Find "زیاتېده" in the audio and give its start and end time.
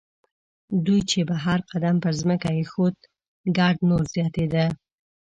4.13-4.65